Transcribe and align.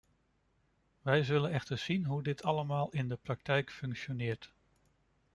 Wij 1.01 1.23
zullen 1.23 1.51
echter 1.51 1.77
zien 1.77 2.05
hoe 2.05 2.23
dit 2.23 2.43
allemaal 2.43 2.89
in 2.89 3.07
de 3.07 3.15
praktijk 3.21 3.71
functioneert. 3.71 4.51